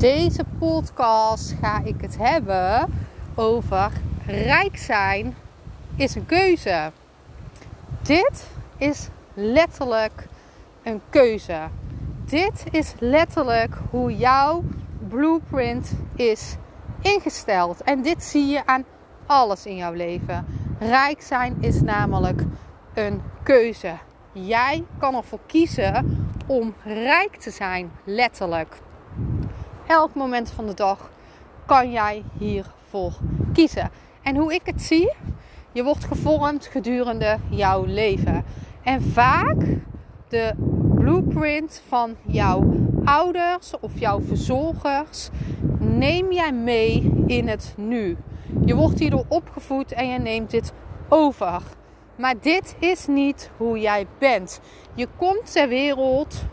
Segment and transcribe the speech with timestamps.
[0.00, 2.92] Deze podcast ga ik het hebben
[3.34, 3.92] over
[4.26, 5.34] rijk zijn
[5.96, 6.92] is een keuze.
[8.02, 10.26] Dit is letterlijk
[10.82, 11.68] een keuze.
[12.24, 14.62] Dit is letterlijk hoe jouw
[15.08, 16.56] blueprint is
[17.00, 17.82] ingesteld.
[17.82, 18.84] En dit zie je aan
[19.26, 20.46] alles in jouw leven.
[20.78, 22.42] Rijk zijn is namelijk
[22.94, 23.92] een keuze.
[24.32, 28.76] Jij kan ervoor kiezen om rijk te zijn, letterlijk.
[29.90, 31.10] Elk moment van de dag
[31.66, 33.12] kan jij hiervoor
[33.52, 33.90] kiezen.
[34.22, 35.12] En hoe ik het zie,
[35.72, 38.44] je wordt gevormd gedurende jouw leven.
[38.82, 39.56] En vaak
[40.28, 40.54] de
[40.94, 42.74] blueprint van jouw
[43.04, 45.28] ouders of jouw verzorgers
[45.78, 48.16] neem jij mee in het nu.
[48.64, 50.72] Je wordt hierdoor opgevoed en je neemt dit
[51.08, 51.62] over.
[52.16, 54.60] Maar dit is niet hoe jij bent.
[54.94, 56.44] Je komt ter wereld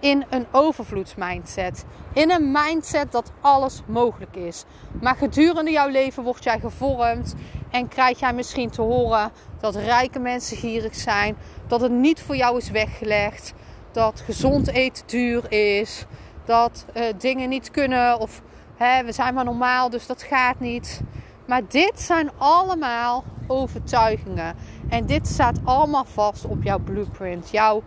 [0.00, 1.84] in een overvloedsmindset.
[2.12, 4.64] In een mindset dat alles mogelijk is.
[5.00, 7.34] Maar gedurende jouw leven word jij gevormd
[7.70, 12.36] en krijg jij misschien te horen dat rijke mensen gierig zijn, dat het niet voor
[12.36, 13.52] jou is weggelegd,
[13.92, 16.06] dat gezond eten duur is,
[16.44, 18.42] dat uh, dingen niet kunnen of
[18.76, 21.00] hè, we zijn maar normaal, dus dat gaat niet.
[21.46, 24.54] Maar dit zijn allemaal overtuigingen.
[24.88, 27.82] En dit staat allemaal vast op jouw blueprint, jouw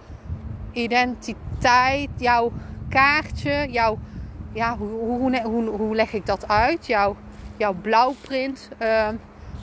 [0.73, 2.51] identiteit, jouw
[2.89, 3.99] kaartje, jouw,
[4.53, 6.87] ja, hoe, hoe, hoe, hoe leg ik dat uit?
[6.87, 7.15] Jouw,
[7.57, 8.69] jouw blauwprint.
[8.81, 9.07] Uh,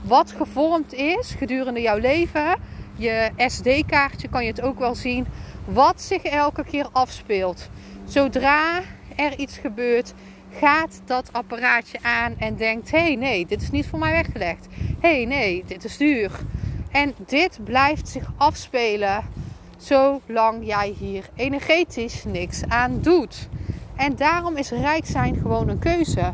[0.05, 2.59] wat gevormd is gedurende jouw leven.
[2.97, 5.27] Je SD-kaartje kan je het ook wel zien.
[5.65, 7.69] Wat zich elke keer afspeelt.
[8.05, 8.81] Zodra
[9.17, 10.15] er iets gebeurt,
[10.53, 14.67] gaat dat apparaatje aan en denkt: hé, hey, nee, dit is niet voor mij weggelegd.
[15.01, 16.31] Hé, hey, nee, dit is duur.
[16.91, 19.25] En dit blijft zich afspelen
[19.81, 23.49] zolang jij hier energetisch niks aan doet.
[23.97, 26.33] En daarom is rijk zijn gewoon een keuze.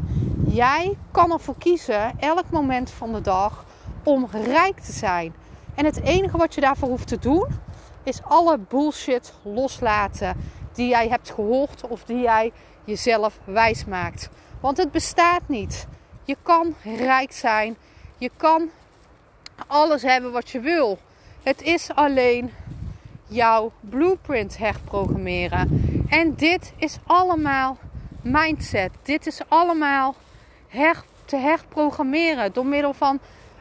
[0.49, 3.65] Jij kan ervoor kiezen elk moment van de dag
[4.03, 5.35] om rijk te zijn.
[5.75, 7.47] En het enige wat je daarvoor hoeft te doen
[8.03, 10.37] is alle bullshit loslaten
[10.73, 12.53] die jij hebt gehoord of die jij
[12.85, 14.29] jezelf wijs maakt.
[14.61, 15.87] Want het bestaat niet.
[16.25, 17.77] Je kan rijk zijn.
[18.19, 18.71] Je kan
[19.67, 20.99] alles hebben wat je wil.
[21.43, 22.53] Het is alleen
[23.27, 25.81] jouw blueprint herprogrammeren.
[26.09, 27.79] En dit is allemaal
[28.23, 28.91] mindset.
[29.03, 30.15] Dit is allemaal
[30.69, 33.19] her, te herprogrammeren door middel van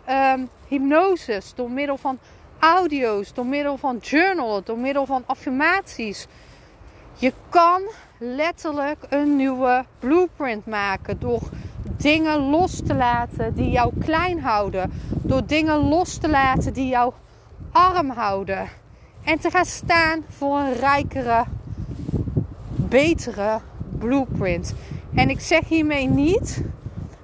[0.09, 2.19] um, hypnoses, door middel van
[2.59, 6.27] audio's, door middel van journalen, door middel van affirmaties.
[7.13, 7.81] Je kan
[8.17, 11.41] letterlijk een nieuwe blueprint maken door
[11.97, 17.13] dingen los te laten die jou klein houden, door dingen los te laten die jou
[17.71, 18.69] arm houden.
[19.25, 21.43] En te gaan staan voor een rijkere,
[22.75, 23.59] betere
[23.99, 24.73] blueprint.
[25.15, 26.61] En ik zeg hiermee niet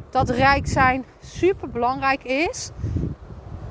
[0.09, 2.69] dat rijk zijn super belangrijk is.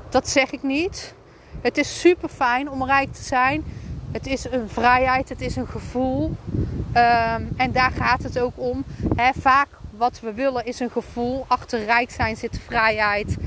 [0.09, 1.13] Dat zeg ik niet.
[1.61, 3.63] Het is super fijn om rijk te zijn.
[4.11, 6.35] Het is een vrijheid, het is een gevoel.
[6.93, 8.83] Um, en daar gaat het ook om.
[9.39, 9.67] Vaak
[9.97, 11.45] wat we willen is een gevoel.
[11.47, 13.37] Achter rijk zijn zit vrijheid.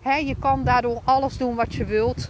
[0.00, 2.28] He, je kan daardoor alles doen wat je wilt.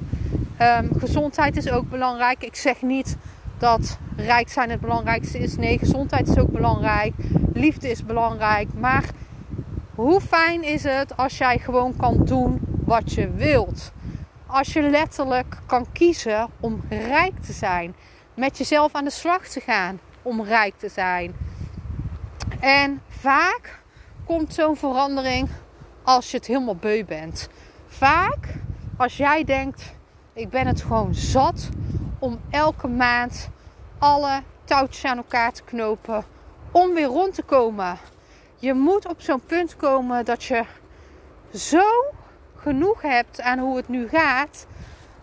[0.62, 2.44] Um, gezondheid is ook belangrijk.
[2.44, 3.16] Ik zeg niet
[3.58, 5.56] dat rijk zijn het belangrijkste is.
[5.56, 7.12] Nee, gezondheid is ook belangrijk.
[7.52, 8.68] Liefde is belangrijk.
[8.74, 9.04] Maar
[9.94, 13.92] hoe fijn is het als jij gewoon kan doen wat je wilt?
[14.46, 17.94] Als je letterlijk kan kiezen om rijk te zijn.
[18.34, 21.34] Met jezelf aan de slag te gaan om rijk te zijn.
[22.60, 23.82] En vaak
[24.24, 25.48] komt zo'n verandering
[26.02, 27.48] als je het helemaal beu bent.
[27.86, 28.54] Vaak
[28.96, 29.98] als jij denkt
[30.32, 31.68] ik ben het gewoon zat
[32.18, 33.48] om elke maand
[33.98, 36.24] alle touwtjes aan elkaar te knopen
[36.70, 37.98] om weer rond te komen.
[38.56, 40.64] Je moet op zo'n punt komen dat je
[41.54, 41.84] zo
[42.56, 44.66] genoeg hebt aan hoe het nu gaat,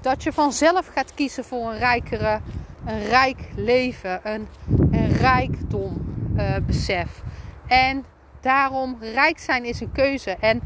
[0.01, 2.39] dat je vanzelf gaat kiezen voor een rijkere,
[2.85, 4.47] een rijk leven, een,
[4.91, 7.21] een rijkdom uh, besef.
[7.67, 8.05] En
[8.41, 10.37] daarom rijk zijn is een keuze.
[10.39, 10.61] En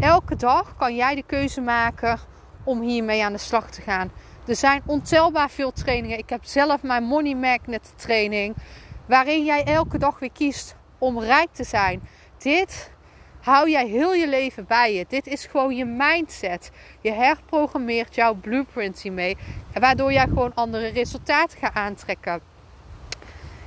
[0.00, 2.18] elke dag kan jij de keuze maken
[2.68, 4.10] om hiermee aan de slag te gaan.
[4.46, 6.18] Er zijn ontelbaar veel trainingen.
[6.18, 8.56] Ik heb zelf mijn Money Magnet training.
[9.06, 12.08] Waarin jij elke dag weer kiest om rijk te zijn.
[12.38, 12.90] Dit
[13.40, 15.04] hou jij heel je leven bij je.
[15.08, 16.70] Dit is gewoon je mindset.
[17.00, 19.36] Je herprogrammeert jouw blueprint hiermee.
[19.72, 22.40] Waardoor jij gewoon andere resultaten gaat aantrekken.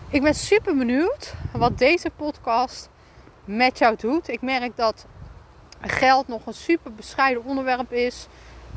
[0.09, 2.89] Ik ben super benieuwd wat deze podcast
[3.45, 4.29] met jou doet.
[4.29, 5.05] Ik merk dat
[5.81, 8.27] geld nog een super bescheiden onderwerp is.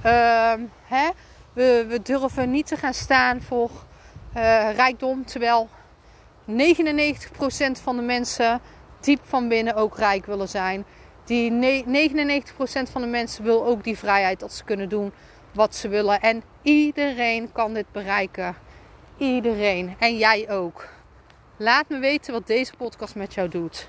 [0.07, 0.53] Uh,
[0.83, 1.11] hè?
[1.53, 3.71] We, durven niet te gaan staan voor
[4.37, 5.25] uh, rijkdom.
[5.25, 5.69] Terwijl
[6.51, 6.53] 99%
[7.83, 8.61] van de mensen
[9.01, 10.85] diep van binnen ook rijk willen zijn.
[11.25, 12.55] Die 99%
[12.91, 15.13] van de mensen wil ook die vrijheid dat ze kunnen doen
[15.53, 16.21] wat ze willen.
[16.21, 18.57] En iedereen kan dit bereiken.
[19.19, 19.97] Iedereen.
[19.99, 20.89] En jij ook.
[21.57, 23.89] Laat me weten wat deze podcast met jou doet.